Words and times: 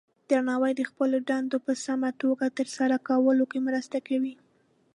درناوی 0.29 0.73
د 0.77 0.81
خپلو 0.89 1.17
دندو 1.29 1.57
په 1.65 1.73
سمه 1.85 2.09
توګه 2.21 2.45
ترسره 2.57 2.97
کولو 3.07 3.43
کې 3.51 3.59
مرسته 3.67 3.97
کوي. 4.07 4.35